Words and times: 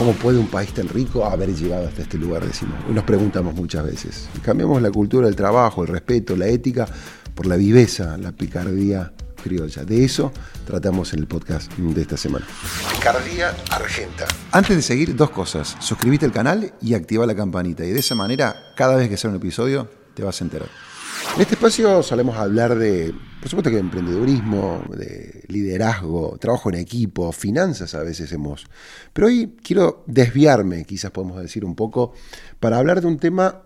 ¿Cómo 0.00 0.14
puede 0.14 0.38
un 0.38 0.46
país 0.46 0.72
tan 0.72 0.88
rico 0.88 1.26
haber 1.26 1.54
llegado 1.54 1.86
hasta 1.86 2.00
este 2.00 2.16
lugar? 2.16 2.42
Decimos. 2.42 2.74
Nos 2.88 3.04
preguntamos 3.04 3.54
muchas 3.54 3.84
veces. 3.84 4.30
Cambiamos 4.42 4.80
la 4.80 4.90
cultura 4.90 5.26
del 5.26 5.36
trabajo, 5.36 5.82
el 5.82 5.88
respeto, 5.88 6.34
la 6.36 6.46
ética 6.46 6.88
por 7.34 7.44
la 7.44 7.56
viveza, 7.56 8.16
la 8.16 8.32
picardía 8.32 9.12
criolla. 9.44 9.84
De 9.84 10.02
eso 10.02 10.32
tratamos 10.66 11.12
en 11.12 11.18
el 11.18 11.26
podcast 11.26 11.70
de 11.74 12.00
esta 12.00 12.16
semana. 12.16 12.46
Picardía 12.94 13.54
Argenta. 13.70 14.24
Antes 14.52 14.74
de 14.74 14.80
seguir, 14.80 15.14
dos 15.14 15.28
cosas. 15.28 15.76
Suscríbete 15.80 16.24
al 16.24 16.32
canal 16.32 16.72
y 16.80 16.94
activa 16.94 17.26
la 17.26 17.36
campanita. 17.36 17.84
Y 17.84 17.90
de 17.90 18.00
esa 18.00 18.14
manera, 18.14 18.72
cada 18.76 18.96
vez 18.96 19.10
que 19.10 19.18
sale 19.18 19.34
un 19.34 19.36
episodio, 19.36 19.86
te 20.14 20.22
vas 20.22 20.40
a 20.40 20.44
enterar. 20.44 20.89
En 21.34 21.42
este 21.42 21.54
espacio 21.54 22.02
solemos 22.02 22.36
hablar 22.36 22.76
de, 22.76 23.14
por 23.40 23.48
supuesto 23.48 23.70
que 23.70 23.76
de 23.76 23.80
emprendedurismo, 23.80 24.82
de 24.90 25.44
liderazgo, 25.48 26.36
trabajo 26.38 26.68
en 26.70 26.76
equipo, 26.76 27.32
finanzas 27.32 27.94
a 27.94 28.02
veces 28.02 28.32
hemos. 28.32 28.66
Pero 29.12 29.28
hoy 29.28 29.56
quiero 29.62 30.02
desviarme, 30.06 30.84
quizás 30.84 31.10
podemos 31.12 31.40
decir 31.40 31.64
un 31.64 31.74
poco, 31.74 32.12
para 32.58 32.78
hablar 32.78 33.00
de 33.00 33.06
un 33.06 33.18
tema 33.18 33.62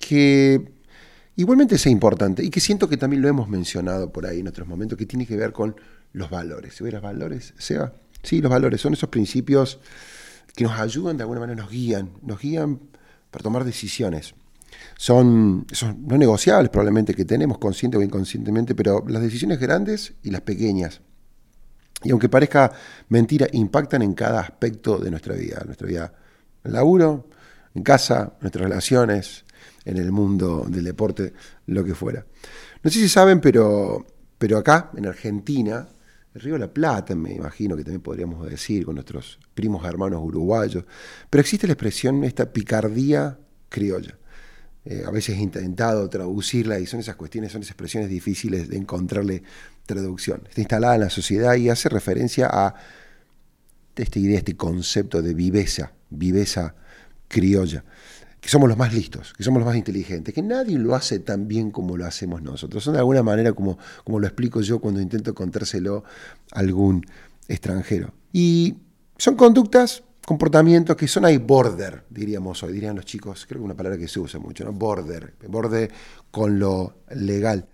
que 0.00 0.72
igualmente 1.36 1.78
sea 1.78 1.92
importante 1.92 2.44
y 2.44 2.50
que 2.50 2.60
siento 2.60 2.88
que 2.88 2.96
también 2.96 3.22
lo 3.22 3.28
hemos 3.28 3.48
mencionado 3.48 4.12
por 4.12 4.26
ahí 4.26 4.40
en 4.40 4.48
otros 4.48 4.66
momentos, 4.66 4.98
que 4.98 5.06
tiene 5.06 5.26
que 5.26 5.36
ver 5.36 5.52
con 5.52 5.76
los 6.12 6.28
valores. 6.28 6.74
¿Se 6.74 6.90
los 6.90 7.02
valores, 7.02 7.54
Seba? 7.56 7.94
Sí, 8.22 8.40
los 8.40 8.50
valores 8.50 8.80
son 8.80 8.94
esos 8.94 9.08
principios 9.08 9.78
que 10.54 10.64
nos 10.64 10.78
ayudan, 10.78 11.16
de 11.16 11.22
alguna 11.22 11.40
manera 11.40 11.62
nos 11.62 11.70
guían, 11.70 12.10
nos 12.22 12.40
guían 12.40 12.80
para 13.30 13.42
tomar 13.42 13.64
decisiones 13.64 14.34
son 14.96 15.66
no 15.98 16.18
negociables 16.18 16.70
probablemente 16.70 17.14
que 17.14 17.24
tenemos 17.24 17.58
consciente 17.58 17.96
o 17.96 18.02
inconscientemente, 18.02 18.74
pero 18.74 19.04
las 19.08 19.22
decisiones 19.22 19.58
grandes 19.60 20.14
y 20.22 20.30
las 20.30 20.40
pequeñas. 20.40 21.00
Y 22.02 22.10
aunque 22.10 22.28
parezca 22.28 22.72
mentira, 23.08 23.46
impactan 23.52 24.02
en 24.02 24.14
cada 24.14 24.40
aspecto 24.40 24.98
de 24.98 25.10
nuestra 25.10 25.34
vida, 25.34 25.62
nuestra 25.64 25.86
vida 25.86 26.12
en 26.64 26.72
laburo, 26.72 27.28
en 27.74 27.82
casa, 27.82 28.34
nuestras 28.40 28.64
relaciones, 28.64 29.44
en 29.84 29.96
el 29.98 30.12
mundo 30.12 30.66
del 30.68 30.84
deporte, 30.84 31.32
lo 31.66 31.84
que 31.84 31.94
fuera. 31.94 32.26
No 32.82 32.90
sé 32.90 32.98
si 32.98 33.08
saben, 33.08 33.40
pero, 33.40 34.04
pero 34.36 34.58
acá, 34.58 34.90
en 34.96 35.06
Argentina, 35.06 35.88
el 36.34 36.40
Río 36.40 36.54
de 36.54 36.60
la 36.60 36.72
Plata, 36.72 37.14
me 37.14 37.32
imagino 37.32 37.76
que 37.76 37.84
también 37.84 38.02
podríamos 38.02 38.48
decir, 38.48 38.84
con 38.84 38.96
nuestros 38.96 39.38
primos 39.54 39.86
hermanos 39.86 40.20
uruguayos, 40.22 40.84
pero 41.30 41.40
existe 41.40 41.66
la 41.66 41.74
expresión, 41.74 42.24
esta 42.24 42.52
picardía 42.52 43.38
criolla. 43.68 44.18
Eh, 44.88 45.02
a 45.04 45.10
veces 45.10 45.36
he 45.36 45.40
intentado 45.40 46.08
traducirla 46.08 46.78
y 46.78 46.86
son 46.86 47.00
esas 47.00 47.16
cuestiones, 47.16 47.50
son 47.50 47.62
esas 47.62 47.72
expresiones 47.72 48.08
difíciles 48.08 48.68
de 48.68 48.76
encontrarle 48.76 49.42
traducción. 49.84 50.42
Está 50.48 50.60
instalada 50.60 50.94
en 50.94 51.00
la 51.00 51.10
sociedad 51.10 51.56
y 51.56 51.68
hace 51.68 51.88
referencia 51.88 52.48
a 52.50 52.76
esta 53.96 54.18
idea, 54.20 54.38
este 54.38 54.56
concepto 54.56 55.22
de 55.22 55.34
viveza, 55.34 55.92
viveza 56.10 56.76
criolla, 57.26 57.82
que 58.40 58.48
somos 58.48 58.68
los 58.68 58.78
más 58.78 58.94
listos, 58.94 59.32
que 59.36 59.42
somos 59.42 59.58
los 59.58 59.66
más 59.66 59.76
inteligentes, 59.76 60.32
que 60.32 60.42
nadie 60.42 60.78
lo 60.78 60.94
hace 60.94 61.18
tan 61.18 61.48
bien 61.48 61.72
como 61.72 61.96
lo 61.96 62.06
hacemos 62.06 62.40
nosotros. 62.42 62.84
Son 62.84 62.92
de 62.92 63.00
alguna 63.00 63.24
manera 63.24 63.52
como, 63.54 63.78
como 64.04 64.20
lo 64.20 64.26
explico 64.28 64.60
yo 64.60 64.78
cuando 64.78 65.00
intento 65.00 65.34
contárselo 65.34 66.04
a 66.52 66.60
algún 66.60 67.04
extranjero. 67.48 68.14
Y 68.32 68.76
son 69.18 69.34
conductas 69.34 70.04
comportamientos 70.26 70.96
que 70.96 71.06
son 71.06 71.24
ahí 71.24 71.38
border, 71.38 72.04
diríamos 72.10 72.60
hoy, 72.64 72.72
dirían 72.72 72.96
los 72.96 73.04
chicos, 73.04 73.46
creo 73.46 73.60
que 73.60 73.62
es 73.62 73.64
una 73.64 73.76
palabra 73.76 73.96
que 73.96 74.08
se 74.08 74.18
usa 74.18 74.40
mucho, 74.40 74.64
¿no? 74.64 74.72
Border, 74.72 75.34
borde 75.48 75.88
con 76.32 76.58
lo 76.58 77.04
legal. 77.10 77.68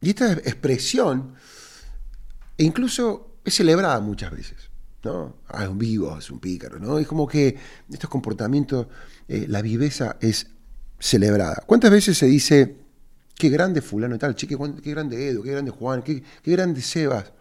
Y 0.00 0.08
esta 0.08 0.32
expresión 0.32 1.34
incluso 2.56 3.36
es 3.44 3.54
celebrada 3.54 4.00
muchas 4.00 4.30
veces, 4.30 4.70
¿no? 5.04 5.36
Ah, 5.48 5.64
es 5.64 5.68
un 5.68 5.78
vivo, 5.78 6.16
es 6.18 6.30
un 6.30 6.40
pícaro, 6.40 6.78
¿no? 6.78 6.98
Es 6.98 7.06
como 7.06 7.28
que 7.28 7.58
estos 7.90 8.08
comportamientos, 8.08 8.86
eh, 9.28 9.44
la 9.46 9.60
viveza 9.60 10.16
es 10.18 10.46
celebrada. 10.98 11.62
¿Cuántas 11.66 11.90
veces 11.90 12.16
se 12.16 12.24
dice, 12.24 12.74
qué 13.36 13.50
grande 13.50 13.82
fulano 13.82 14.14
y 14.14 14.18
tal, 14.18 14.34
che, 14.34 14.46
qué, 14.46 14.56
grande 14.90 15.28
Edu, 15.28 15.42
qué 15.42 15.50
grande 15.50 15.70
Juan, 15.70 16.02
qué, 16.02 16.22
qué 16.42 16.52
grande 16.52 16.80
Sebas? 16.80 17.32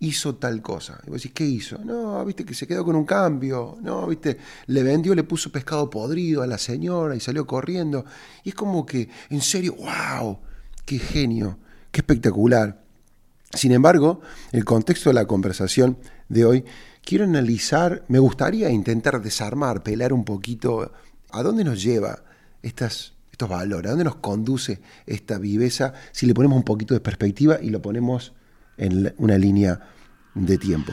Hizo 0.00 0.34
tal 0.36 0.62
cosa. 0.62 1.00
Y 1.06 1.10
vos 1.10 1.22
decís, 1.22 1.32
¿qué 1.34 1.44
hizo? 1.44 1.78
No, 1.84 2.24
viste 2.24 2.44
que 2.44 2.54
se 2.54 2.66
quedó 2.66 2.84
con 2.84 2.96
un 2.96 3.04
cambio, 3.04 3.78
no, 3.82 4.06
viste, 4.06 4.38
le 4.66 4.82
vendió, 4.82 5.14
le 5.14 5.24
puso 5.24 5.52
pescado 5.52 5.88
podrido 5.88 6.42
a 6.42 6.46
la 6.46 6.58
señora 6.58 7.14
y 7.14 7.20
salió 7.20 7.46
corriendo. 7.46 8.04
Y 8.42 8.50
es 8.50 8.54
como 8.54 8.84
que, 8.84 9.08
en 9.28 9.42
serio, 9.42 9.76
wow, 9.76 10.38
qué 10.84 10.98
genio, 10.98 11.58
qué 11.92 12.00
espectacular. 12.00 12.82
Sin 13.52 13.72
embargo, 13.72 14.20
el 14.52 14.64
contexto 14.64 15.10
de 15.10 15.14
la 15.14 15.26
conversación 15.26 15.98
de 16.28 16.44
hoy, 16.44 16.64
quiero 17.04 17.24
analizar, 17.24 18.04
me 18.08 18.18
gustaría 18.18 18.70
intentar 18.70 19.20
desarmar, 19.20 19.82
pelar 19.82 20.12
un 20.12 20.24
poquito 20.24 20.92
a 21.30 21.42
dónde 21.42 21.64
nos 21.64 21.82
lleva 21.82 22.22
estas, 22.62 23.12
estos 23.30 23.48
valores, 23.48 23.88
a 23.88 23.90
dónde 23.90 24.04
nos 24.04 24.16
conduce 24.16 24.80
esta 25.04 25.38
viveza 25.38 25.92
si 26.12 26.26
le 26.26 26.32
ponemos 26.32 26.56
un 26.56 26.64
poquito 26.64 26.94
de 26.94 27.00
perspectiva 27.00 27.58
y 27.60 27.68
lo 27.68 27.82
ponemos 27.82 28.32
en 28.80 29.14
una 29.18 29.36
línea 29.36 29.78
de 30.34 30.58
tiempo. 30.58 30.92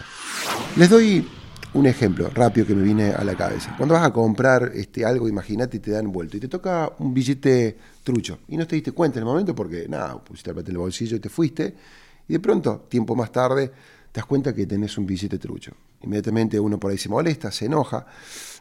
Les 0.76 0.90
doy 0.90 1.28
un 1.74 1.86
ejemplo 1.86 2.30
rápido 2.34 2.68
que 2.68 2.76
me 2.76 2.84
viene 2.84 3.12
a 3.12 3.24
la 3.24 3.36
cabeza. 3.36 3.74
Cuando 3.78 3.96
vas 3.96 4.04
a 4.04 4.12
comprar 4.12 4.72
este, 4.76 5.06
algo, 5.06 5.28
imagínate, 5.28 5.78
y 5.78 5.80
te 5.80 5.92
dan 5.92 6.12
vuelto 6.12 6.38
y 6.38 6.40
te 6.40 6.48
toca 6.48 6.92
un 7.00 7.14
billete 7.14 7.78
trucho 8.04 8.40
y 8.48 8.58
no 8.58 8.68
te 8.68 8.76
diste 8.76 8.92
cuenta 8.92 9.20
en 9.20 9.24
el 9.24 9.26
momento 9.26 9.56
porque, 9.56 9.88
nada, 9.88 10.22
pusiste 10.24 10.52
el 10.52 10.60
en 10.60 10.68
el 10.68 10.78
bolsillo 10.78 11.18
y 11.18 11.20
te 11.20 11.30
fuiste 11.30 11.76
y 12.28 12.34
de 12.34 12.40
pronto, 12.40 12.86
tiempo 12.90 13.16
más 13.16 13.32
tarde, 13.32 13.72
te 14.12 14.20
das 14.20 14.26
cuenta 14.26 14.54
que 14.54 14.66
tenés 14.66 14.98
un 14.98 15.06
billete 15.06 15.38
trucho. 15.38 15.72
Inmediatamente 16.02 16.60
uno 16.60 16.80
por 16.80 16.92
ahí 16.92 16.98
se 16.98 17.10
molesta, 17.10 17.52
se 17.52 17.66
enoja 17.66 18.06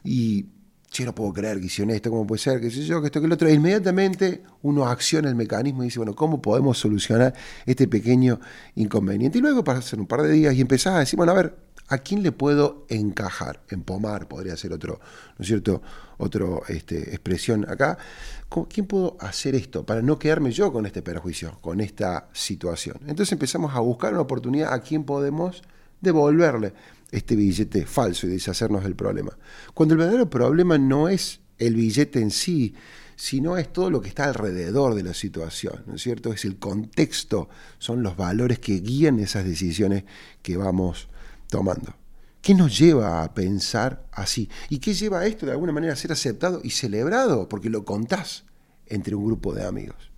y 0.04 0.46
che, 0.90 1.04
no 1.04 1.14
puedo 1.14 1.32
creer 1.32 1.60
que 1.60 1.66
hicieron 1.66 1.94
esto, 1.94 2.10
¿cómo 2.10 2.26
puede 2.26 2.40
ser? 2.40 2.60
Que 2.60 2.70
sé 2.70 2.84
yo, 2.84 3.00
que 3.00 3.06
esto, 3.06 3.20
que 3.20 3.28
lo 3.28 3.34
otro. 3.34 3.50
Inmediatamente 3.50 4.42
uno 4.62 4.86
acciona 4.86 5.28
el 5.28 5.34
mecanismo 5.34 5.82
y 5.82 5.86
dice, 5.86 5.98
bueno, 5.98 6.14
¿cómo 6.14 6.40
podemos 6.40 6.78
solucionar 6.78 7.34
este 7.66 7.88
pequeño 7.88 8.40
inconveniente? 8.76 9.38
Y 9.38 9.40
luego 9.40 9.64
pasan 9.64 10.00
un 10.00 10.06
par 10.06 10.22
de 10.22 10.30
días 10.32 10.54
y 10.54 10.60
empezás 10.60 10.94
a 10.94 10.98
decir, 11.00 11.16
bueno, 11.16 11.32
a 11.32 11.34
ver, 11.34 11.56
¿a 11.88 11.98
quién 11.98 12.22
le 12.22 12.32
puedo 12.32 12.86
encajar? 12.88 13.62
Empomar 13.68 14.28
podría 14.28 14.56
ser 14.56 14.72
otro, 14.72 15.00
¿no 15.38 15.42
es 15.42 15.46
cierto? 15.46 15.82
Otra 16.18 16.46
este, 16.68 17.10
expresión 17.10 17.68
acá. 17.68 17.98
¿Quién 18.68 18.86
puedo 18.86 19.16
hacer 19.20 19.54
esto 19.54 19.84
para 19.84 20.02
no 20.02 20.18
quedarme 20.18 20.50
yo 20.52 20.72
con 20.72 20.86
este 20.86 21.02
perjuicio, 21.02 21.58
con 21.60 21.80
esta 21.80 22.28
situación? 22.32 22.98
Entonces 23.06 23.32
empezamos 23.32 23.74
a 23.74 23.80
buscar 23.80 24.12
una 24.12 24.22
oportunidad 24.22 24.72
a 24.72 24.80
quién 24.80 25.04
podemos 25.04 25.62
devolverle 26.00 26.72
este 27.10 27.36
billete 27.36 27.86
falso 27.86 28.26
y 28.26 28.30
deshacernos 28.30 28.82
del 28.84 28.96
problema. 28.96 29.36
Cuando 29.74 29.94
el 29.94 29.98
verdadero 29.98 30.28
problema 30.28 30.78
no 30.78 31.08
es 31.08 31.40
el 31.58 31.74
billete 31.74 32.20
en 32.20 32.30
sí, 32.30 32.74
sino 33.16 33.56
es 33.56 33.72
todo 33.72 33.90
lo 33.90 34.00
que 34.00 34.08
está 34.08 34.24
alrededor 34.24 34.94
de 34.94 35.02
la 35.02 35.14
situación, 35.14 35.82
¿no 35.86 35.94
es 35.94 36.02
cierto? 36.02 36.32
Es 36.32 36.44
el 36.44 36.58
contexto, 36.58 37.48
son 37.78 38.02
los 38.02 38.16
valores 38.16 38.58
que 38.58 38.80
guían 38.80 39.18
esas 39.18 39.44
decisiones 39.44 40.04
que 40.42 40.56
vamos 40.56 41.08
tomando. 41.48 41.94
¿Qué 42.42 42.54
nos 42.54 42.78
lleva 42.78 43.24
a 43.24 43.34
pensar 43.34 44.06
así? 44.12 44.48
¿Y 44.68 44.78
qué 44.78 44.94
lleva 44.94 45.20
a 45.20 45.26
esto 45.26 45.46
de 45.46 45.52
alguna 45.52 45.72
manera 45.72 45.94
a 45.94 45.96
ser 45.96 46.12
aceptado 46.12 46.60
y 46.62 46.70
celebrado? 46.70 47.48
Porque 47.48 47.70
lo 47.70 47.84
contás 47.84 48.44
entre 48.86 49.16
un 49.16 49.24
grupo 49.24 49.52
de 49.52 49.64
amigos. 49.64 50.12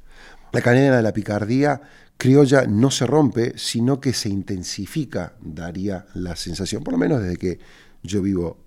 La 0.53 0.62
cadena 0.62 0.97
de 0.97 1.03
la 1.03 1.12
picardía 1.12 1.81
criolla 2.16 2.66
no 2.66 2.91
se 2.91 3.06
rompe, 3.06 3.54
sino 3.56 4.00
que 4.00 4.12
se 4.12 4.28
intensifica, 4.28 5.34
daría 5.41 6.06
la 6.14 6.36
sensación, 6.36 6.82
por 6.82 6.92
lo 6.92 6.98
menos 6.98 7.22
desde 7.22 7.36
que 7.36 7.59
yo 8.03 8.22
vivo 8.22 8.58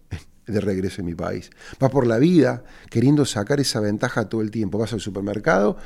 de 0.48 0.62
regreso 0.62 1.02
en 1.02 1.08
mi 1.08 1.16
país. 1.16 1.50
Vas 1.80 1.92
por 1.92 2.08
la 2.08 2.18
vida 2.18 2.64
queriendo 2.90 3.26
sacar 3.26 3.60
esa 3.60 3.80
ventaja 3.80 4.30
todo 4.30 4.42
el 4.42 4.52
tiempo. 4.52 4.78
Vas 4.78 4.94
al 4.94 5.02
supermercado 5.02 5.78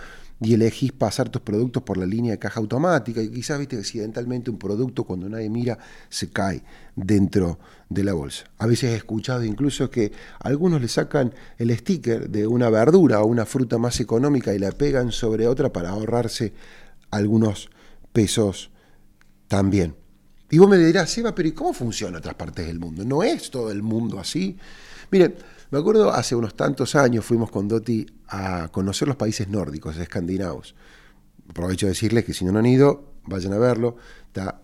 y 0.42 0.54
elegís 0.54 0.92
pasar 0.92 1.30
tus 1.30 1.42
productos 1.42 1.84
por 1.84 1.98
la 1.98 2.06
línea 2.06 2.32
de 2.32 2.40
caja 2.40 2.60
automática 2.60 3.22
y 3.22 3.30
quizás 3.30 3.58
viste 3.58 3.78
accidentalmente 3.78 4.50
un 4.50 4.58
producto 4.58 5.06
cuando 5.06 5.30
nadie 5.30 5.50
mira 5.50 5.78
se 6.10 6.30
cae 6.30 6.62
dentro 6.96 7.60
de 7.90 8.04
la 8.04 8.14
bolsa. 8.14 8.46
A 8.58 8.68
veces 8.68 8.92
he 8.92 8.96
escuchado 8.96 9.44
incluso 9.44 9.90
que 9.90 10.12
algunos 10.40 10.82
le 10.82 10.88
sacan 10.88 11.34
el 11.58 11.76
sticker 11.78 12.30
de 12.30 12.48
una 12.48 12.70
verdura 12.70 13.22
o 13.22 13.28
una 13.28 13.46
fruta 13.46 13.78
más 13.78 14.00
económica 14.00 14.54
y 14.54 14.60
la 14.60 14.72
pegan 14.72 15.12
sobre 15.12 15.48
otra 15.48 15.72
para 15.72 15.92
ahorrarse 15.92 16.54
algunos 17.12 17.70
pesos 18.12 18.72
también. 19.48 19.96
Y 20.50 20.58
vos 20.58 20.70
me 20.70 20.78
dirás, 20.78 21.10
Seba, 21.10 21.34
pero 21.34 21.50
¿y 21.50 21.54
cómo 21.54 21.74
funciona 21.74 22.20
otras 22.20 22.36
partes 22.36 22.68
del 22.68 22.80
mundo? 22.80 23.04
¿No 23.04 23.24
es 23.24 23.50
todo 23.50 23.72
el 23.72 23.82
mundo 23.82 24.20
así? 24.20 24.58
Mire, 25.12 25.36
me 25.72 25.80
acuerdo 25.80 26.12
hace 26.12 26.36
unos 26.36 26.56
tantos 26.56 26.96
años 26.96 27.26
fuimos 27.26 27.52
con 27.52 27.68
Doti 27.68 28.06
a 28.28 28.70
conocer 28.70 29.08
los 29.08 29.18
países 29.18 29.48
nórdicos, 29.48 29.98
escandinavos. 29.98 30.76
Aprovecho 31.50 31.86
de 31.86 31.92
decirles 31.92 32.26
que 32.26 32.34
si 32.34 32.46
no 32.46 32.58
han 32.58 32.66
ido, 32.66 33.15
vayan 33.28 33.54
a 33.54 33.58
verlo 33.58 33.98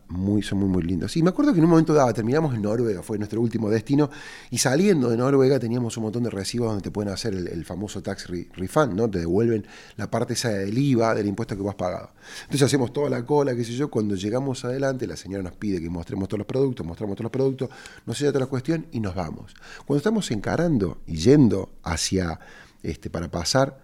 muy, 0.09 0.41
son 0.41 0.59
muy, 0.59 0.67
muy 0.67 0.83
lindos. 0.83 1.15
Y 1.15 1.23
me 1.23 1.29
acuerdo 1.29 1.53
que 1.53 1.59
en 1.59 1.65
un 1.65 1.69
momento 1.69 1.93
daba, 1.93 2.13
terminamos 2.13 2.53
en 2.53 2.61
Noruega, 2.61 3.01
fue 3.01 3.17
nuestro 3.17 3.41
último 3.41 3.69
destino, 3.69 4.09
y 4.49 4.57
saliendo 4.57 5.09
de 5.09 5.17
Noruega 5.17 5.59
teníamos 5.59 5.95
un 5.97 6.03
montón 6.03 6.23
de 6.23 6.29
recibos 6.29 6.67
donde 6.67 6.81
te 6.81 6.91
pueden 6.91 7.11
hacer 7.11 7.33
el, 7.33 7.65
famoso 7.65 8.01
tax 8.01 8.27
refund, 8.27 8.93
¿no? 8.93 9.09
Te 9.09 9.19
devuelven 9.19 9.65
la 9.95 10.09
parte 10.11 10.33
esa 10.33 10.49
del 10.49 10.77
IVA, 10.77 11.15
del 11.15 11.27
impuesto 11.27 11.55
que 11.55 11.61
vos 11.61 11.71
has 11.71 11.75
pagado. 11.75 12.11
Entonces 12.43 12.63
hacemos 12.63 12.91
toda 12.91 13.09
la 13.09 13.25
cola, 13.25 13.55
qué 13.55 13.63
sé 13.63 13.73
yo, 13.73 13.89
cuando 13.89 14.15
llegamos 14.15 14.65
adelante, 14.65 15.07
la 15.07 15.15
señora 15.15 15.43
nos 15.43 15.53
pide 15.53 15.81
que 15.81 15.89
mostremos 15.89 16.27
todos 16.27 16.39
los 16.39 16.47
productos, 16.47 16.85
mostramos 16.85 17.15
todos 17.15 17.25
los 17.25 17.31
productos, 17.31 17.69
nos 18.05 18.17
sella 18.17 18.31
toda 18.31 18.41
la 18.41 18.49
cuestión 18.49 18.87
y 18.91 18.99
nos 18.99 19.15
vamos. 19.15 19.53
Cuando 19.85 19.97
estamos 19.97 20.29
encarando 20.31 20.97
y 21.07 21.15
yendo 21.15 21.69
hacia, 21.83 22.39
este, 22.83 23.09
para 23.09 23.31
pasar, 23.31 23.81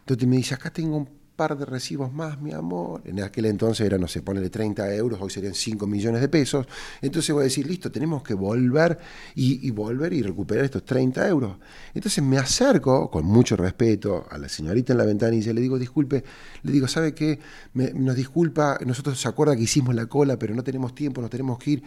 entonces 0.00 0.26
me 0.26 0.36
dice, 0.36 0.54
acá 0.54 0.70
tengo 0.70 0.96
un 0.96 1.17
par 1.38 1.56
de 1.56 1.64
recibos 1.64 2.12
más, 2.12 2.40
mi 2.40 2.52
amor. 2.52 3.00
En 3.04 3.22
aquel 3.22 3.46
entonces 3.46 3.86
era, 3.86 3.96
no 3.96 4.08
sé, 4.08 4.22
ponerle 4.22 4.50
30 4.50 4.92
euros, 4.96 5.20
hoy 5.22 5.30
serían 5.30 5.54
5 5.54 5.86
millones 5.86 6.20
de 6.20 6.28
pesos. 6.28 6.66
Entonces 7.00 7.32
voy 7.32 7.42
a 7.42 7.44
decir, 7.44 7.64
listo, 7.64 7.92
tenemos 7.92 8.24
que 8.24 8.34
volver 8.34 8.98
y, 9.36 9.70
volver 9.70 10.12
y 10.14 10.22
recuperar 10.22 10.64
estos 10.64 10.84
30 10.84 11.28
euros. 11.28 11.56
Entonces 11.94 12.24
me 12.24 12.38
acerco 12.38 13.08
con 13.08 13.24
mucho 13.24 13.56
respeto 13.56 14.26
a 14.28 14.36
la 14.36 14.48
señorita 14.48 14.92
en 14.92 14.98
la 14.98 15.04
ventanilla 15.04 15.52
y 15.52 15.54
le 15.54 15.60
digo, 15.60 15.78
disculpe, 15.78 16.24
le 16.64 16.72
digo, 16.72 16.88
¿sabe 16.88 17.14
qué? 17.14 17.38
nos 17.72 18.16
disculpa, 18.16 18.76
nosotros 18.84 19.20
se 19.20 19.28
acuerda 19.28 19.54
que 19.54 19.62
hicimos 19.62 19.94
la 19.94 20.06
cola, 20.06 20.36
pero 20.40 20.56
no 20.56 20.64
tenemos 20.64 20.92
tiempo, 20.92 21.22
no 21.22 21.30
tenemos 21.30 21.56
que 21.60 21.70
ir. 21.70 21.82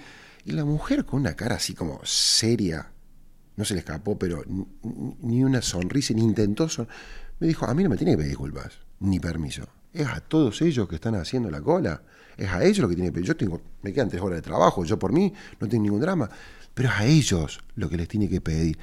Y 0.46 0.54
la 0.54 0.64
mujer 0.64 1.04
con 1.04 1.20
una 1.20 1.36
cara 1.36 1.58
así 1.58 1.74
como 1.74 2.00
seria, 2.06 2.90
no 3.58 3.66
se 3.66 3.74
le 3.74 3.82
escapó, 3.82 4.18
pero 4.18 4.46
ni 5.22 5.44
una 5.44 5.62
sonrisa, 5.62 6.14
ni 6.14 6.24
intentó, 6.24 6.70
me 7.40 7.48
dijo, 7.48 7.66
a 7.66 7.74
mí 7.74 7.84
no 7.84 7.90
me 7.90 7.98
tiene 7.98 8.14
que 8.14 8.18
pedir 8.18 8.30
disculpas 8.30 8.91
ni 9.02 9.20
permiso. 9.20 9.68
Es 9.94 10.08
a 10.08 10.22
todos 10.22 10.62
ellos 10.62 10.88
que 10.88 10.96
están 10.96 11.16
haciendo 11.16 11.52
la 11.52 11.62
cola. 11.62 12.02
Es 12.38 12.50
a 12.50 12.64
ellos 12.64 12.80
lo 12.80 12.90
que 12.90 12.96
tiene 12.96 13.10
que 13.10 13.14
pedir. 13.14 13.28
Yo 13.28 13.36
tengo, 13.36 13.62
me 13.82 13.92
quedan 13.92 14.10
tres 14.10 14.22
horas 14.22 14.38
de 14.38 14.42
trabajo, 14.42 14.86
yo 14.86 14.98
por 14.98 15.12
mí 15.12 15.34
no 15.60 15.68
tengo 15.68 15.84
ningún 15.84 16.00
drama. 16.00 16.30
Pero 16.74 16.90
es 16.90 16.96
a 16.96 17.06
ellos 17.06 17.60
lo 17.76 17.90
que 17.90 17.98
les 17.98 18.08
tiene 18.08 18.30
que 18.30 18.40
pedir. 18.40 18.78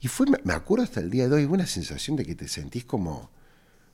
Y 0.00 0.08
fue, 0.08 0.26
me 0.44 0.52
acuerdo 0.52 0.84
hasta 0.84 1.00
el 1.00 1.10
día 1.10 1.28
de 1.28 1.34
hoy, 1.36 1.44
una 1.44 1.66
sensación 1.66 2.16
de 2.16 2.24
que 2.24 2.34
te 2.34 2.48
sentís 2.48 2.84
como, 2.84 3.30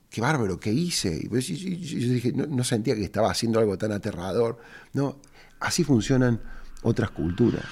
qué 0.09 0.21
bárbaro, 0.21 0.59
¿qué 0.59 0.71
hice? 0.71 1.19
Y 1.23 1.27
pues, 1.27 1.47
yo, 1.47 1.69
dije, 1.69 2.31
no, 2.31 2.63
sentía 2.63 2.95
que 2.95 3.03
estaba 3.03 3.31
haciendo 3.31 3.59
algo 3.59 3.77
tan 3.77 3.91
aterrador. 3.91 4.59
No, 4.93 5.19
así 5.59 5.83
funcionan 5.83 6.41
otras 6.83 7.11
culturas. 7.11 7.65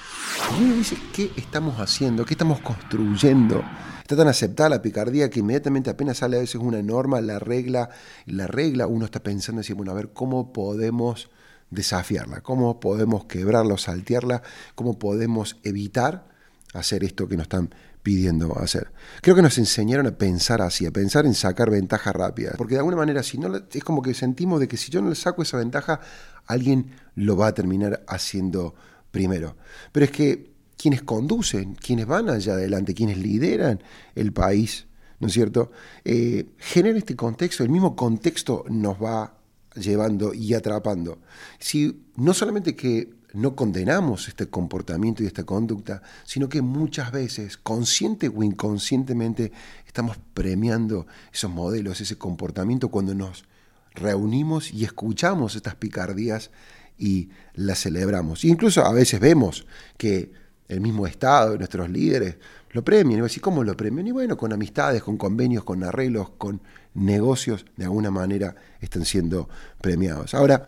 Y 0.58 0.64
uno 0.64 0.74
dice, 0.74 0.96
¿qué 1.12 1.30
estamos 1.36 1.78
haciendo? 1.78 2.24
¿Qué 2.24 2.34
estamos 2.34 2.60
construyendo? 2.60 3.64
Está 4.04 4.16
tan 4.16 4.28
aceptada 4.28 4.68
la 4.68 4.82
picardía 4.82 5.30
que 5.30 5.40
inmediatamente 5.40 5.88
apenas 5.88 6.18
sale 6.18 6.36
a 6.36 6.40
veces 6.40 6.56
una 6.56 6.82
norma, 6.82 7.22
la 7.22 7.38
regla, 7.38 7.88
la 8.26 8.46
regla, 8.46 8.86
uno 8.86 9.06
está 9.06 9.22
pensando 9.22 9.62
así, 9.62 9.72
bueno, 9.72 9.92
a 9.92 9.94
ver 9.94 10.10
cómo 10.12 10.52
podemos 10.52 11.30
desafiarla, 11.70 12.42
cómo 12.42 12.80
podemos 12.80 13.24
quebrarla 13.24 13.72
o 13.72 13.78
saltearla, 13.78 14.42
cómo 14.74 14.98
podemos 14.98 15.56
evitar 15.62 16.28
hacer 16.74 17.02
esto 17.02 17.26
que 17.28 17.38
nos 17.38 17.44
están 17.44 17.74
pidiendo 18.02 18.58
hacer. 18.58 18.92
Creo 19.22 19.34
que 19.34 19.40
nos 19.40 19.56
enseñaron 19.56 20.06
a 20.06 20.18
pensar 20.18 20.60
así, 20.60 20.84
a 20.84 20.90
pensar 20.90 21.24
en 21.24 21.32
sacar 21.32 21.70
ventaja 21.70 22.12
rápida, 22.12 22.52
porque 22.58 22.74
de 22.74 22.80
alguna 22.80 22.98
manera 22.98 23.22
si 23.22 23.38
no 23.38 23.56
es 23.56 23.84
como 23.84 24.02
que 24.02 24.12
sentimos 24.12 24.60
de 24.60 24.68
que 24.68 24.76
si 24.76 24.92
yo 24.92 25.00
no 25.00 25.08
le 25.08 25.14
saco 25.14 25.40
esa 25.40 25.56
ventaja, 25.56 26.00
alguien 26.44 26.90
lo 27.14 27.38
va 27.38 27.46
a 27.46 27.54
terminar 27.54 28.04
haciendo 28.06 28.74
primero. 29.10 29.56
Pero 29.92 30.04
es 30.04 30.10
que 30.12 30.53
quienes 30.84 31.02
conducen, 31.02 31.76
quienes 31.76 32.04
van 32.04 32.28
allá 32.28 32.52
adelante, 32.52 32.92
quienes 32.92 33.16
lideran 33.16 33.82
el 34.14 34.34
país, 34.34 34.86
¿no 35.18 35.28
es 35.28 35.32
cierto? 35.32 35.72
Eh, 36.04 36.50
generan 36.58 36.98
este 36.98 37.16
contexto, 37.16 37.62
el 37.62 37.70
mismo 37.70 37.96
contexto 37.96 38.66
nos 38.68 39.02
va 39.02 39.34
llevando 39.76 40.34
y 40.34 40.52
atrapando. 40.52 41.20
Si 41.58 42.04
no 42.16 42.34
solamente 42.34 42.76
que 42.76 43.14
no 43.32 43.56
condenamos 43.56 44.28
este 44.28 44.50
comportamiento 44.50 45.22
y 45.22 45.26
esta 45.26 45.44
conducta, 45.44 46.02
sino 46.24 46.50
que 46.50 46.60
muchas 46.60 47.12
veces, 47.12 47.56
consciente 47.56 48.28
o 48.28 48.42
inconscientemente, 48.42 49.52
estamos 49.86 50.18
premiando 50.34 51.06
esos 51.32 51.50
modelos, 51.50 52.02
ese 52.02 52.18
comportamiento 52.18 52.90
cuando 52.90 53.14
nos 53.14 53.46
reunimos 53.94 54.70
y 54.70 54.84
escuchamos 54.84 55.56
estas 55.56 55.76
picardías 55.76 56.50
y 56.98 57.30
las 57.54 57.80
celebramos. 57.80 58.44
incluso 58.44 58.84
a 58.84 58.92
veces 58.92 59.18
vemos 59.18 59.66
que 59.96 60.43
el 60.68 60.80
mismo 60.80 61.06
Estado, 61.06 61.56
nuestros 61.56 61.88
líderes, 61.90 62.36
lo 62.70 62.82
premian. 62.82 63.20
Y 63.20 63.22
decir, 63.22 63.42
¿cómo 63.42 63.64
lo 63.64 63.76
premian? 63.76 64.06
Y 64.06 64.12
bueno, 64.12 64.36
con 64.36 64.52
amistades, 64.52 65.02
con 65.02 65.16
convenios, 65.16 65.64
con 65.64 65.82
arreglos, 65.84 66.30
con 66.38 66.60
negocios, 66.94 67.64
de 67.76 67.84
alguna 67.84 68.10
manera 68.10 68.54
están 68.80 69.04
siendo 69.04 69.48
premiados. 69.80 70.34
Ahora, 70.34 70.66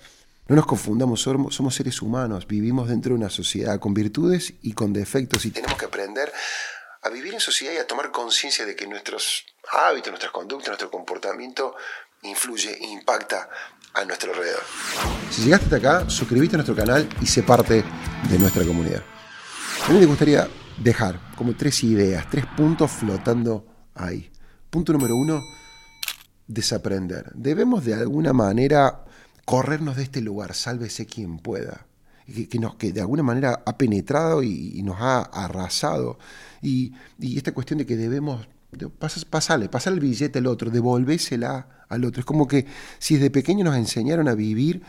no 0.49 0.55
nos 0.55 0.67
confundamos, 0.67 1.21
somos 1.21 1.75
seres 1.75 2.01
humanos, 2.03 2.47
vivimos 2.47 2.89
dentro 2.89 3.11
de 3.11 3.19
una 3.19 3.31
sociedad 3.31 3.81
con 3.81 3.95
virtudes 3.95 4.55
y 4.63 4.75
con 4.75 4.93
defectos 4.93 5.45
y 5.45 5.51
tenemos 5.51 5.77
que 5.77 5.87
aprender 5.87 6.33
a 7.03 7.09
vivir 7.09 7.35
en 7.35 7.41
sociedad 7.41 7.73
y 7.73 7.79
a 7.79 7.87
tomar 7.87 8.13
conciencia 8.13 8.65
de 8.65 8.77
que 8.77 8.87
nuestros 8.87 9.45
hábitos, 9.73 10.11
nuestras 10.11 10.31
conductas, 10.31 10.69
nuestro 10.69 10.91
comportamiento 10.91 11.75
influye 12.23 12.79
e 12.81 12.87
impacta 12.87 13.49
a 13.95 14.05
nuestro 14.05 14.33
alrededor. 14.33 14.63
Si 15.31 15.43
llegaste 15.43 15.65
hasta 15.67 15.77
acá, 15.77 16.11
suscríbete 16.11 16.55
a 16.55 16.59
nuestro 16.59 16.77
canal 16.77 17.09
y 17.21 17.27
sé 17.27 17.43
parte 17.43 17.85
de 18.31 18.39
nuestra 18.39 18.65
comunidad. 18.65 19.03
A 19.87 19.93
mí 19.93 20.01
me 20.01 20.07
gustaría 20.07 20.49
dejar 20.83 21.21
como 21.37 21.55
tres 21.55 21.85
ideas, 21.85 22.29
tres 22.29 22.45
puntos 22.57 22.91
flotando 22.91 23.65
ahí. 23.95 24.33
Punto 24.69 24.93
número 24.93 25.15
uno, 25.15 25.41
desaprender. 26.49 27.31
Debemos 27.37 27.85
de 27.85 27.95
alguna 27.95 28.33
manera 28.33 29.05
corrernos 29.45 29.95
de 29.95 30.03
este 30.03 30.21
lugar, 30.21 30.55
sálvese 30.55 31.07
quien 31.07 31.39
pueda. 31.39 31.87
Que, 32.27 32.59
nos, 32.59 32.75
que 32.75 32.91
de 32.91 33.01
alguna 33.01 33.23
manera 33.23 33.63
ha 33.65 33.79
penetrado 33.79 34.43
y, 34.43 34.83
nos 34.83 34.97
ha 34.99 35.21
arrasado. 35.21 36.19
Y, 36.61 36.93
esta 37.21 37.55
cuestión 37.55 37.79
de 37.79 37.87
que 37.87 37.97
debemos 37.97 38.49
pasarle, 39.31 39.69
pasarle 39.69 40.01
el 40.01 40.05
billete 40.05 40.41
al 40.41 40.49
otro, 40.49 40.69
devolvésela 40.73 41.85
al 41.89 42.05
otro. 42.05 42.19
Es 42.19 42.27
como 42.27 42.49
que 42.49 42.67
si 42.99 43.15
desde 43.15 43.31
pequeño 43.31 43.65
nos 43.65 43.77
enseñaron 43.77 44.27
a 44.27 44.35
vivir 44.35 44.83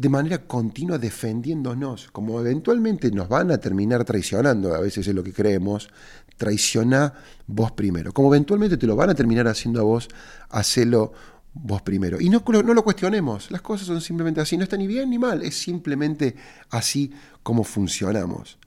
de 0.00 0.08
manera 0.08 0.46
continua 0.46 0.96
defendiéndonos, 0.96 2.08
como 2.10 2.40
eventualmente 2.40 3.10
nos 3.10 3.28
van 3.28 3.50
a 3.50 3.58
terminar 3.58 4.02
traicionando, 4.02 4.74
a 4.74 4.80
veces 4.80 5.06
es 5.06 5.14
lo 5.14 5.22
que 5.22 5.34
creemos, 5.34 5.90
traiciona 6.38 7.12
vos 7.46 7.72
primero. 7.72 8.10
Como 8.10 8.34
eventualmente 8.34 8.78
te 8.78 8.86
lo 8.86 8.96
van 8.96 9.10
a 9.10 9.14
terminar 9.14 9.46
haciendo 9.46 9.78
a 9.78 9.82
vos, 9.82 10.08
hacelo 10.48 11.12
vos 11.52 11.82
primero. 11.82 12.18
Y 12.18 12.30
no, 12.30 12.42
no 12.46 12.72
lo 12.72 12.82
cuestionemos, 12.82 13.50
las 13.50 13.60
cosas 13.60 13.88
son 13.88 14.00
simplemente 14.00 14.40
así, 14.40 14.56
no 14.56 14.62
está 14.62 14.78
ni 14.78 14.86
bien 14.86 15.10
ni 15.10 15.18
mal, 15.18 15.42
es 15.42 15.58
simplemente 15.58 16.34
así 16.70 17.12
como 17.42 17.62
funcionamos. 17.62 18.58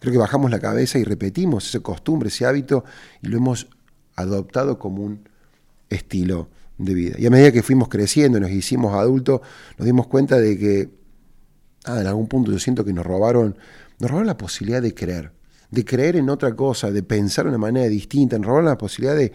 Creo 0.00 0.10
que 0.10 0.18
bajamos 0.18 0.50
la 0.50 0.58
cabeza 0.58 0.98
y 0.98 1.04
repetimos 1.04 1.68
esa 1.68 1.78
costumbre, 1.78 2.30
ese 2.30 2.46
hábito, 2.46 2.82
y 3.22 3.28
lo 3.28 3.36
hemos 3.36 3.68
adoptado 4.16 4.80
como 4.80 5.04
un 5.04 5.28
estilo 5.88 6.48
de 6.84 6.94
vida. 6.94 7.14
Y 7.18 7.26
a 7.26 7.30
medida 7.30 7.52
que 7.52 7.62
fuimos 7.62 7.88
creciendo 7.88 8.38
y 8.38 8.40
nos 8.40 8.50
hicimos 8.50 8.94
adultos, 8.94 9.40
nos 9.78 9.86
dimos 9.86 10.06
cuenta 10.06 10.38
de 10.38 10.58
que, 10.58 10.90
ah, 11.84 12.00
en 12.00 12.06
algún 12.06 12.28
punto 12.28 12.50
yo 12.50 12.58
siento 12.58 12.84
que 12.84 12.92
nos 12.92 13.06
robaron, 13.06 13.56
nos 13.98 14.10
robaron 14.10 14.26
la 14.26 14.36
posibilidad 14.36 14.82
de 14.82 14.94
creer, 14.94 15.32
de 15.70 15.84
creer 15.84 16.16
en 16.16 16.30
otra 16.30 16.54
cosa, 16.54 16.90
de 16.90 17.02
pensar 17.02 17.44
de 17.44 17.50
una 17.50 17.58
manera 17.58 17.88
distinta, 17.88 18.38
nos 18.38 18.46
robaron 18.46 18.66
la 18.66 18.78
posibilidad 18.78 19.16
de, 19.16 19.32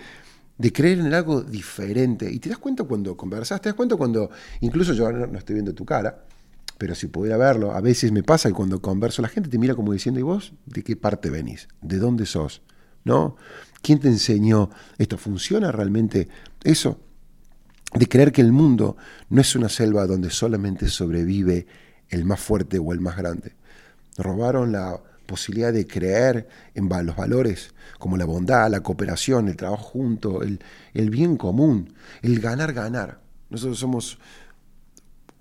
de 0.57 0.73
creer 0.73 0.99
en 0.99 1.13
algo 1.13 1.41
diferente. 1.41 2.31
Y 2.31 2.39
te 2.39 2.49
das 2.49 2.57
cuenta 2.57 2.83
cuando 2.83 3.15
conversas, 3.15 3.61
te 3.61 3.69
das 3.69 3.75
cuenta 3.75 3.95
cuando, 3.95 4.29
incluso 4.61 4.93
yo 4.93 5.11
no, 5.11 5.27
no 5.27 5.37
estoy 5.37 5.53
viendo 5.55 5.73
tu 5.73 5.85
cara, 5.85 6.25
pero 6.77 6.93
si 6.95 7.07
pudiera 7.07 7.37
verlo, 7.37 7.71
a 7.71 7.81
veces 7.81 8.11
me 8.11 8.23
pasa 8.23 8.49
que 8.49 8.55
cuando 8.55 8.81
converso 8.81 9.21
la 9.21 9.29
gente 9.29 9.49
te 9.49 9.57
mira 9.57 9.75
como 9.75 9.93
diciendo, 9.93 10.19
¿y 10.19 10.23
vos 10.23 10.53
de 10.65 10.83
qué 10.83 10.95
parte 10.95 11.29
venís? 11.29 11.67
¿De 11.81 11.97
dónde 11.97 12.25
sos? 12.25 12.61
¿No? 13.03 13.37
¿Quién 13.81 13.99
te 13.99 14.07
enseñó 14.07 14.69
esto? 14.97 15.17
¿Funciona 15.17 15.71
realmente 15.71 16.27
eso? 16.63 16.99
De 17.93 18.07
creer 18.07 18.31
que 18.31 18.41
el 18.41 18.51
mundo 18.51 18.97
no 19.29 19.41
es 19.41 19.55
una 19.55 19.69
selva 19.69 20.05
donde 20.05 20.29
solamente 20.29 20.89
sobrevive 20.89 21.67
el 22.09 22.25
más 22.25 22.39
fuerte 22.39 22.79
o 22.79 22.91
el 22.93 22.99
más 22.99 23.17
grande. 23.17 23.53
Robaron 24.17 24.71
la 24.71 24.99
posibilidad 25.25 25.73
de 25.73 25.87
creer 25.87 26.47
en 26.73 26.89
los 27.05 27.15
valores 27.15 27.73
como 27.99 28.17
la 28.17 28.25
bondad, 28.25 28.69
la 28.69 28.81
cooperación, 28.81 29.47
el 29.47 29.55
trabajo 29.55 29.83
junto, 29.83 30.43
el, 30.43 30.59
el 30.93 31.09
bien 31.09 31.37
común, 31.37 31.93
el 32.21 32.39
ganar, 32.39 32.73
ganar. 32.73 33.21
Nosotros 33.49 33.79
somos 33.79 34.19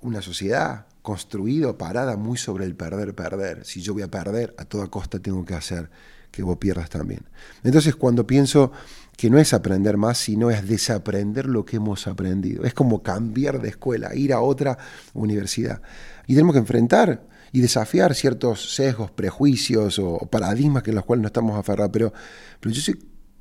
una 0.01 0.23
sociedad 0.23 0.87
construida, 1.03 1.77
parada 1.77 2.17
muy 2.17 2.39
sobre 2.39 2.65
el 2.65 2.75
perder, 2.75 3.15
perder. 3.15 3.65
Si 3.65 3.83
yo 3.83 3.93
voy 3.95 4.03
a 4.03 4.09
perder, 4.09 4.55
a 4.59 4.65
toda 4.65 4.89
costa 4.89 5.19
tengo 5.19 5.45
que 5.45 5.55
hacer 5.55 5.91
que 6.31 6.43
vos 6.43 6.59
pierdas 6.59 6.91
también. 6.91 7.23
Entonces 7.63 7.95
cuando 7.95 8.27
pienso 8.27 8.73
que 9.17 9.31
no 9.31 9.39
es 9.39 9.55
aprender 9.55 9.97
más, 9.97 10.19
sino 10.19 10.51
es 10.51 10.67
desaprender 10.67 11.47
lo 11.47 11.65
que 11.65 11.77
hemos 11.77 12.07
aprendido. 12.07 12.65
Es 12.65 12.75
como 12.75 13.03
cambiar 13.03 13.61
de 13.61 13.69
escuela, 13.69 14.15
ir 14.15 14.33
a 14.33 14.41
otra 14.41 14.79
universidad. 15.13 15.83
Y 16.27 16.35
tenemos 16.35 16.55
que 16.55 16.61
enfrentar 16.61 17.27
y 17.53 17.61
desafiar 17.61 18.15
ciertos 18.15 18.75
sesgos, 18.75 19.11
prejuicios 19.11 19.99
o 20.01 20.19
paradigmas 20.31 20.83
que 20.83 20.91
en 20.91 20.97
los 20.97 21.05
cuales 21.05 21.23
no 21.23 21.29
estamos 21.29 21.59
aferrados. 21.59 21.93
Pero, 21.93 22.13
pero 22.61 22.75
yo 22.75 22.81
soy 22.81 22.99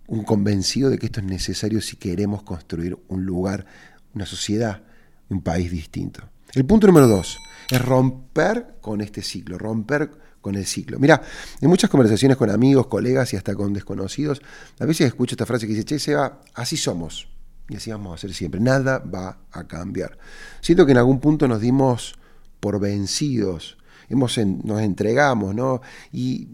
un 0.07 0.23
convencido 0.23 0.89
de 0.89 0.99
que 0.99 1.07
esto 1.07 1.19
es 1.19 1.25
necesario 1.25 1.81
si 1.81 1.95
queremos 1.95 2.43
construir 2.43 2.97
un 3.07 3.25
lugar, 3.25 3.65
una 4.13 4.25
sociedad, 4.25 4.83
un 5.29 5.41
país 5.41 5.71
distinto. 5.71 6.21
El 6.53 6.65
punto 6.65 6.85
número 6.85 7.07
dos, 7.07 7.39
Es 7.69 7.81
romper 7.81 8.75
con 8.81 9.01
este 9.01 9.21
ciclo, 9.21 9.57
romper 9.57 10.11
con 10.41 10.55
el 10.55 10.65
ciclo. 10.65 10.99
Mira, 10.99 11.21
en 11.61 11.69
muchas 11.69 11.89
conversaciones 11.89 12.37
con 12.37 12.49
amigos, 12.49 12.87
colegas 12.87 13.33
y 13.33 13.37
hasta 13.37 13.55
con 13.55 13.73
desconocidos, 13.73 14.41
a 14.79 14.85
veces 14.85 15.07
escucho 15.07 15.35
esta 15.35 15.45
frase 15.45 15.65
que 15.65 15.73
dice, 15.73 15.85
che, 15.85 15.99
Seba, 15.99 16.41
así 16.53 16.77
somos. 16.77 17.29
Y 17.69 17.77
así 17.77 17.91
vamos 17.91 18.13
a 18.13 18.17
ser 18.17 18.33
siempre. 18.33 18.59
Nada 18.59 18.99
va 18.99 19.39
a 19.51 19.67
cambiar. 19.67 20.17
Siento 20.61 20.85
que 20.85 20.91
en 20.91 20.97
algún 20.97 21.19
punto 21.19 21.47
nos 21.47 21.61
dimos 21.61 22.15
por 22.59 22.79
vencidos, 22.79 23.77
hemos 24.09 24.37
nos 24.37 24.81
entregamos, 24.81 25.55
¿no? 25.55 25.81
Y 26.11 26.47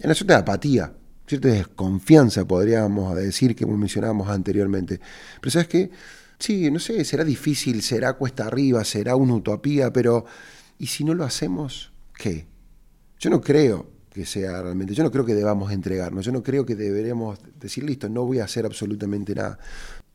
en 0.00 0.08
la 0.08 0.14
cierta 0.14 0.38
apatía, 0.38 0.92
cierta 1.26 1.48
desconfianza, 1.48 2.44
podríamos 2.44 3.14
decir, 3.16 3.54
que 3.54 3.66
mencionábamos 3.66 4.28
anteriormente. 4.28 5.00
Pero 5.40 5.50
¿sabes 5.50 5.68
qué? 5.68 5.90
Sí, 6.44 6.70
no 6.70 6.78
sé, 6.78 7.02
será 7.06 7.24
difícil, 7.24 7.80
será 7.80 8.12
cuesta 8.12 8.46
arriba, 8.46 8.84
será 8.84 9.16
una 9.16 9.32
utopía, 9.32 9.90
pero 9.94 10.26
¿y 10.78 10.88
si 10.88 11.02
no 11.02 11.14
lo 11.14 11.24
hacemos, 11.24 11.90
qué? 12.18 12.46
Yo 13.18 13.30
no 13.30 13.40
creo 13.40 13.86
que 14.10 14.26
sea 14.26 14.60
realmente, 14.60 14.92
yo 14.92 15.02
no 15.04 15.10
creo 15.10 15.24
que 15.24 15.34
debamos 15.34 15.72
entregarnos, 15.72 16.22
yo 16.22 16.32
no 16.32 16.42
creo 16.42 16.66
que 16.66 16.74
deberemos 16.74 17.38
decir, 17.58 17.84
listo, 17.84 18.10
no 18.10 18.26
voy 18.26 18.40
a 18.40 18.44
hacer 18.44 18.66
absolutamente 18.66 19.34
nada. 19.34 19.58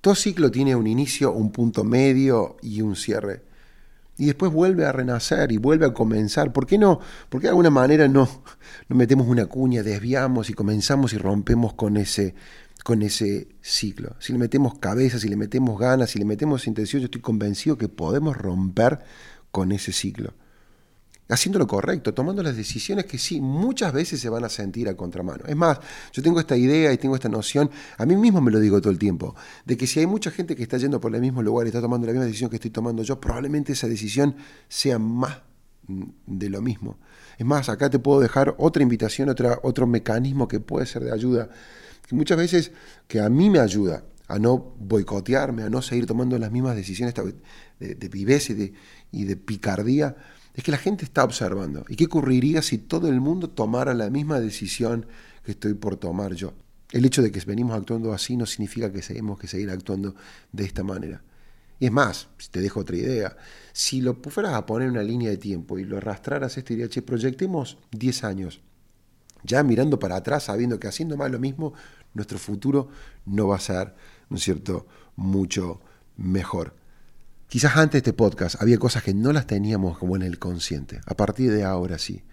Todo 0.02 0.14
ciclo 0.14 0.52
tiene 0.52 0.76
un 0.76 0.86
inicio, 0.86 1.32
un 1.32 1.52
punto 1.52 1.84
medio 1.84 2.58
y 2.62 2.84
un 2.84 2.96
cierre. 2.96 3.42
Y 4.20 4.28
después 4.28 4.52
vuelve 4.52 4.86
a 4.86 4.92
renacer 4.92 5.52
y 5.52 5.58
vuelve 5.58 5.88
a 5.88 5.96
comenzar. 5.96 6.54
¿Por 6.54 6.68
qué 6.68 6.78
no? 6.78 7.00
¿Por 7.30 7.42
qué 7.42 7.48
de 7.48 7.50
alguna 7.50 7.72
manera 7.72 8.08
no, 8.08 8.30
no 8.88 8.96
metemos 8.96 9.26
una 9.28 9.48
cuña, 9.48 9.82
desviamos 9.82 10.52
y 10.52 10.54
comenzamos 10.54 11.12
y 11.14 11.18
rompemos 11.18 11.74
con 11.74 11.98
ese, 11.98 12.36
con 12.90 13.04
ese 13.04 13.50
ciclo? 13.62 14.16
Si 14.18 14.34
le 14.34 14.40
metemos 14.40 14.80
cabeza, 14.80 15.20
si 15.20 15.30
le 15.30 15.36
metemos 15.36 15.80
ganas, 15.80 16.10
si 16.10 16.18
le 16.18 16.26
metemos 16.26 16.66
intención, 16.66 17.00
yo 17.00 17.06
estoy 17.06 17.22
convencido 17.22 17.78
que 17.78 17.88
podemos 17.88 18.36
romper 18.36 18.98
con 19.52 19.72
ese 19.72 19.92
ciclo 19.92 20.34
haciendo 21.32 21.60
lo 21.60 21.68
correcto, 21.68 22.16
tomando 22.16 22.42
las 22.42 22.58
decisiones 22.58 23.06
que 23.06 23.20
sí, 23.20 23.40
muchas 23.40 23.94
veces 23.94 24.20
se 24.20 24.30
van 24.30 24.44
a 24.44 24.50
sentir 24.50 24.90
a 24.90 24.96
contramano. 24.98 25.44
Es 25.46 25.56
más, 25.56 25.78
yo 26.12 26.24
tengo 26.24 26.40
esta 26.40 26.58
idea 26.58 26.92
y 26.92 26.98
tengo 26.98 27.14
esta 27.14 27.30
noción, 27.30 27.70
a 28.00 28.08
mí 28.08 28.16
mismo 28.16 28.42
me 28.42 28.50
lo 28.50 28.60
digo 28.60 28.82
todo 28.82 28.92
el 28.92 28.98
tiempo, 28.98 29.36
de 29.64 29.78
que 29.78 29.86
si 29.86 30.00
hay 30.00 30.08
mucha 30.08 30.32
gente 30.32 30.56
que 30.56 30.64
está 30.64 30.80
yendo 30.80 31.00
por 31.00 31.14
el 31.14 31.22
mismo 31.22 31.44
lugar 31.44 31.68
y 31.68 31.70
está 31.70 31.82
tomando 31.82 32.08
la 32.08 32.14
misma 32.14 32.26
decisión 32.26 32.50
que 32.50 32.56
estoy 32.56 32.72
tomando 32.72 33.04
yo, 33.04 33.22
probablemente 33.22 33.74
esa 33.74 33.88
decisión 33.88 34.36
sea 34.68 34.98
más 34.98 35.44
de 36.26 36.50
lo 36.50 36.64
mismo. 36.64 36.98
Es 37.38 37.46
más, 37.46 37.70
acá 37.70 37.92
te 37.92 38.00
puedo 38.00 38.22
dejar 38.22 38.56
otra 38.58 38.82
invitación, 38.82 39.30
otra, 39.30 39.60
otro 39.62 39.86
mecanismo 39.86 40.48
que 40.48 40.60
puede 40.60 40.88
ser 40.88 41.04
de 41.04 41.14
ayuda, 41.14 41.50
que 42.10 42.16
muchas 42.16 42.38
veces 42.40 42.72
que 43.08 43.20
a 43.20 43.30
mí 43.30 43.52
me 43.52 43.60
ayuda 43.60 44.04
a 44.28 44.40
no 44.40 44.58
boicotearme, 44.80 45.62
a 45.62 45.70
no 45.70 45.84
seguir 45.84 46.08
tomando 46.08 46.38
las 46.40 46.52
mismas 46.52 46.76
decisiones 46.76 47.14
de, 47.80 47.96
de 47.96 48.10
viveza 48.10 48.52
y 48.54 48.56
de, 48.56 48.74
y 49.12 49.26
de 49.26 49.36
picardía, 49.36 50.16
es 50.56 50.64
que 50.64 50.72
la 50.72 50.80
gente 50.80 51.06
está 51.06 51.24
observando. 51.24 51.86
¿Y 51.88 51.96
qué 51.96 52.06
ocurriría 52.06 52.64
si 52.64 52.80
todo 52.80 53.10
el 53.10 53.22
mundo 53.22 53.52
tomara 53.52 53.94
la 53.94 54.10
misma 54.10 54.40
decisión 54.40 55.06
que 55.46 55.52
estoy 55.52 55.76
por 55.76 55.98
tomar 55.98 56.34
yo? 56.34 56.54
El 56.92 57.06
hecho 57.06 57.22
de 57.22 57.32
que 57.32 57.40
venimos 57.42 57.78
actuando 57.78 58.12
así 58.12 58.36
no 58.36 58.48
significa 58.48 58.92
que 58.92 59.02
tenemos 59.02 59.40
que 59.40 59.48
seguir 59.48 59.70
actuando 59.70 60.16
de 60.52 60.66
esta 60.66 60.84
manera. 60.84 61.22
Y 61.80 61.86
es 61.86 61.92
más, 61.92 62.28
si 62.40 62.50
te 62.50 62.60
dejo 62.60 62.80
otra 62.80 62.96
idea, 62.98 63.38
si 63.72 64.02
lo 64.02 64.16
fueras 64.16 64.56
a 64.56 64.66
poner 64.66 64.88
en 64.88 64.94
una 64.96 65.04
línea 65.04 65.30
de 65.30 65.38
tiempo 65.38 65.78
y 65.78 65.84
lo 65.84 65.98
arrastraras 65.98 66.58
este 66.58 66.74
diría, 66.74 66.90
che, 66.90 67.04
proyectemos 67.04 67.78
10 67.92 68.24
años, 68.24 68.62
ya 69.44 69.64
mirando 69.64 70.00
para 70.00 70.18
atrás, 70.18 70.44
sabiendo 70.44 70.80
que 70.80 70.88
haciendo 70.88 71.18
más 71.18 71.32
lo 71.32 71.40
mismo, 71.40 71.74
nuestro 72.14 72.40
futuro 72.40 72.90
no 73.26 73.48
va 73.48 73.56
a 73.58 73.60
ser, 73.60 73.96
¿no 74.30 74.38
es 74.38 74.44
cierto?, 74.44 74.88
mucho 75.16 75.82
mejor. 76.18 76.76
Quizás 77.48 77.76
antes 77.78 77.94
de 77.94 77.98
este 78.00 78.14
podcast 78.14 78.62
había 78.62 78.78
cosas 78.78 79.04
que 79.04 79.14
no 79.14 79.34
las 79.34 79.48
teníamos 79.48 79.98
como 79.98 80.16
en 80.16 80.22
el 80.22 80.38
consciente. 80.38 81.02
A 81.06 81.16
partir 81.16 81.52
de 81.52 81.64
ahora 81.64 81.98
sí. 81.98 82.24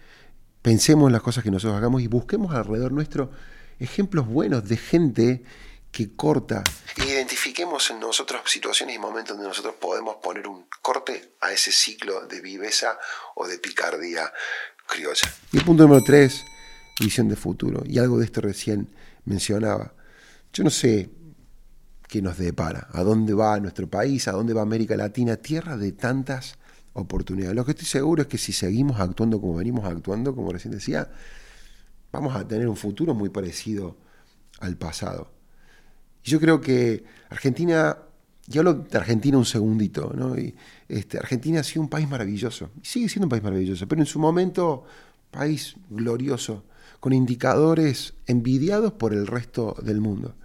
Pensemos 0.61 1.07
en 1.07 1.13
las 1.13 1.21
cosas 1.21 1.43
que 1.43 1.51
nosotros 1.51 1.77
hagamos 1.77 2.01
y 2.01 2.07
busquemos 2.07 2.53
alrededor 2.53 2.91
nuestro 2.91 3.31
ejemplos 3.79 4.27
buenos 4.27 4.67
de 4.67 4.77
gente 4.77 5.43
que 5.91 6.15
corta. 6.15 6.63
Identifiquemos 6.97 7.89
en 7.89 7.99
nosotros 7.99 8.41
situaciones 8.45 8.95
y 8.95 8.99
momentos 8.99 9.35
donde 9.35 9.49
nosotros 9.49 9.75
podemos 9.79 10.17
poner 10.17 10.47
un 10.47 10.67
corte 10.81 11.33
a 11.41 11.51
ese 11.51 11.71
ciclo 11.71 12.27
de 12.27 12.41
viveza 12.41 12.99
o 13.35 13.47
de 13.47 13.57
picardía 13.57 14.31
criolla. 14.85 15.33
Y 15.51 15.59
punto 15.61 15.83
número 15.83 16.03
tres, 16.03 16.43
visión 16.99 17.27
de 17.27 17.35
futuro. 17.35 17.83
Y 17.85 17.99
algo 17.99 18.19
de 18.19 18.25
esto 18.25 18.41
recién 18.41 18.89
mencionaba. 19.25 19.93
Yo 20.53 20.63
no 20.63 20.69
sé 20.69 21.09
que 22.07 22.21
nos 22.21 22.37
depara, 22.37 22.87
a 22.91 23.03
dónde 23.03 23.33
va 23.33 23.59
nuestro 23.59 23.87
país, 23.89 24.27
a 24.27 24.31
dónde 24.31 24.53
va 24.53 24.61
América 24.61 24.95
Latina, 24.95 25.35
tierra 25.35 25.77
de 25.77 25.91
tantas 25.91 26.57
oportunidades. 26.93 27.55
Lo 27.55 27.65
que 27.65 27.71
estoy 27.71 27.85
seguro 27.85 28.21
es 28.21 28.27
que 28.27 28.37
si 28.37 28.53
seguimos 28.53 28.99
actuando 28.99 29.39
como 29.41 29.55
venimos 29.55 29.85
actuando, 29.85 30.33
como 30.33 30.51
recién 30.51 30.73
decía, 30.73 31.09
vamos 32.11 32.35
a 32.35 32.47
tener 32.47 32.67
un 32.67 32.77
futuro 32.77 33.13
muy 33.13 33.29
parecido 33.29 33.97
al 34.59 34.77
pasado. 34.77 35.31
Y 36.23 36.31
yo 36.31 36.39
creo 36.39 36.61
que 36.61 37.03
Argentina, 37.29 37.97
y 38.47 38.57
hablo 38.57 38.73
de 38.73 38.97
Argentina 38.97 39.37
un 39.37 39.45
segundito, 39.45 40.13
¿no? 40.15 40.35
Este, 40.87 41.17
Argentina 41.17 41.59
ha 41.59 41.63
sido 41.63 41.81
un 41.81 41.89
país 41.89 42.07
maravilloso, 42.07 42.71
y 42.81 42.85
sigue 42.85 43.09
siendo 43.09 43.25
un 43.25 43.29
país 43.29 43.43
maravilloso, 43.43 43.87
pero 43.87 44.01
en 44.01 44.07
su 44.07 44.19
momento, 44.19 44.85
país 45.29 45.75
glorioso, 45.89 46.63
con 46.99 47.13
indicadores 47.13 48.13
envidiados 48.25 48.93
por 48.93 49.13
el 49.13 49.27
resto 49.27 49.75
del 49.83 50.01
mundo. 50.01 50.35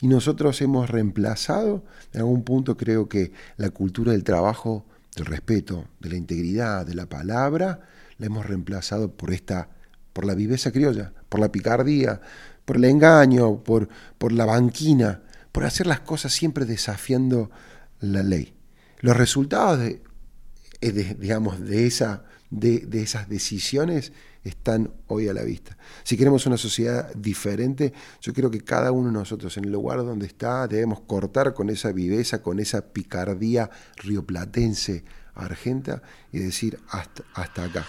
Y 0.00 0.08
nosotros 0.08 0.60
hemos 0.62 0.90
reemplazado, 0.90 1.84
en 2.12 2.20
algún 2.20 2.42
punto 2.42 2.76
creo 2.76 3.08
que 3.08 3.32
la 3.56 3.70
cultura 3.70 4.12
del 4.12 4.24
trabajo, 4.24 4.84
del 5.14 5.26
respeto, 5.26 5.86
de 6.00 6.10
la 6.10 6.16
integridad, 6.16 6.84
de 6.84 6.94
la 6.94 7.06
palabra, 7.06 7.80
la 8.18 8.26
hemos 8.26 8.44
reemplazado 8.44 9.12
por 9.12 9.32
esta, 9.32 9.68
por 10.12 10.24
la 10.24 10.34
viveza 10.34 10.72
criolla, 10.72 11.12
por 11.28 11.40
la 11.40 11.52
picardía, 11.52 12.20
por 12.64 12.76
el 12.76 12.84
engaño, 12.84 13.62
por, 13.62 13.88
por 14.18 14.32
la 14.32 14.44
banquina, 14.44 15.22
por 15.52 15.64
hacer 15.64 15.86
las 15.86 16.00
cosas 16.00 16.32
siempre 16.32 16.64
desafiando 16.64 17.50
la 18.00 18.22
ley. 18.22 18.54
Los 19.00 19.16
resultados 19.16 19.78
de, 19.78 20.02
eh, 20.80 21.16
digamos, 21.18 21.60
de, 21.60 21.86
esa, 21.86 22.24
de, 22.50 22.80
de 22.80 23.02
esas 23.02 23.28
decisiones 23.28 24.12
están 24.44 24.92
hoy 25.06 25.28
a 25.28 25.32
la 25.32 25.42
vista. 25.42 25.76
Si 26.02 26.16
queremos 26.16 26.46
una 26.46 26.56
sociedad 26.56 27.12
diferente, 27.14 27.92
yo 28.20 28.32
creo 28.32 28.50
que 28.50 28.62
cada 28.62 28.92
uno 28.92 29.08
de 29.08 29.14
nosotros 29.14 29.56
en 29.56 29.64
el 29.64 29.72
lugar 29.72 29.98
donde 29.98 30.26
está 30.26 30.66
debemos 30.66 31.00
cortar 31.00 31.54
con 31.54 31.70
esa 31.70 31.92
viveza, 31.92 32.42
con 32.42 32.60
esa 32.60 32.92
picardía 32.92 33.70
rioplatense, 33.96 35.04
argenta 35.34 36.02
y 36.32 36.38
decir 36.38 36.78
hasta, 36.88 37.22
hasta 37.34 37.64
acá. 37.64 37.86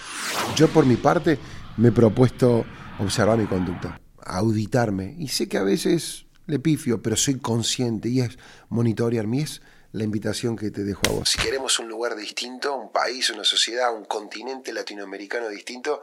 Yo 0.55 0.67
por 0.69 0.85
mi 0.85 0.95
parte 0.95 1.39
me 1.77 1.89
he 1.89 1.91
propuesto 1.91 2.65
observar 2.99 3.37
mi 3.37 3.45
conducta, 3.45 3.99
auditarme 4.23 5.15
y 5.17 5.27
sé 5.27 5.47
que 5.47 5.57
a 5.57 5.63
veces 5.63 6.25
le 6.45 6.59
pifio, 6.59 7.01
pero 7.01 7.15
soy 7.15 7.39
consciente 7.39 8.09
y 8.09 8.21
es 8.21 8.37
monitorearme, 8.69 9.41
es 9.41 9.61
la 9.91 10.03
invitación 10.03 10.55
que 10.55 10.71
te 10.71 10.83
dejo 10.83 11.01
a 11.07 11.11
vos. 11.11 11.29
Si 11.29 11.37
queremos 11.37 11.77
un 11.79 11.87
lugar 11.87 12.15
distinto, 12.15 12.75
un 12.75 12.91
país, 12.91 13.29
una 13.29 13.43
sociedad, 13.43 13.95
un 13.95 14.05
continente 14.05 14.73
latinoamericano 14.73 15.49
distinto, 15.49 16.01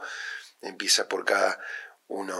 empieza 0.61 1.07
por 1.07 1.25
cada 1.25 1.57
uno 2.07 2.35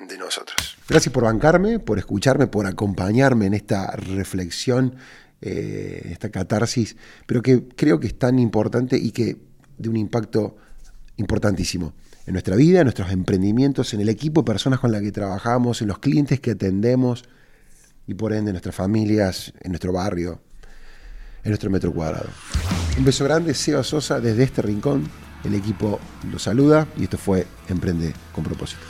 de 0.00 0.18
nosotros. 0.18 0.76
Gracias 0.88 1.12
por 1.12 1.24
bancarme, 1.24 1.78
por 1.78 1.98
escucharme, 1.98 2.46
por 2.46 2.66
acompañarme 2.66 3.46
en 3.46 3.54
esta 3.54 3.90
reflexión, 3.92 4.96
eh, 5.40 6.08
esta 6.12 6.30
catarsis, 6.30 6.96
pero 7.26 7.42
que 7.42 7.68
creo 7.68 7.98
que 7.98 8.08
es 8.08 8.18
tan 8.18 8.38
importante 8.38 8.96
y 8.96 9.10
que 9.10 9.36
de 9.78 9.88
un 9.88 9.96
impacto 9.96 10.56
importantísimo 11.16 11.94
en 12.26 12.32
nuestra 12.32 12.56
vida, 12.56 12.80
en 12.80 12.86
nuestros 12.86 13.10
emprendimientos, 13.10 13.94
en 13.94 14.00
el 14.00 14.08
equipo 14.08 14.42
de 14.42 14.46
personas 14.46 14.80
con 14.80 14.92
las 14.92 15.00
que 15.00 15.12
trabajamos, 15.12 15.80
en 15.80 15.88
los 15.88 15.98
clientes 15.98 16.40
que 16.40 16.52
atendemos 16.52 17.24
y 18.06 18.14
por 18.14 18.32
ende 18.32 18.50
en 18.50 18.54
nuestras 18.54 18.74
familias, 18.74 19.52
en 19.60 19.72
nuestro 19.72 19.92
barrio, 19.92 20.40
en 21.42 21.50
nuestro 21.50 21.70
metro 21.70 21.92
cuadrado. 21.92 22.28
Un 22.98 23.04
beso 23.04 23.24
grande, 23.24 23.54
Seba 23.54 23.82
Sosa, 23.82 24.20
desde 24.20 24.42
este 24.42 24.62
rincón 24.62 25.08
el 25.44 25.54
equipo 25.54 26.00
lo 26.30 26.38
saluda 26.38 26.86
y 26.96 27.04
esto 27.04 27.18
fue 27.18 27.46
Emprende 27.68 28.14
con 28.32 28.44
propósito. 28.44 28.80